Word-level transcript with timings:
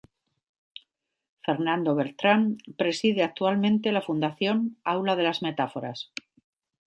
Fernando 1.45 1.93
Beltrán 1.93 2.57
preside 2.75 3.21
actualmente 3.23 3.91
la 3.91 4.01
Fundación 4.01 4.77
Aula 4.83 5.15
de 5.15 5.21
las 5.21 5.43
Metáforas. 5.43 6.11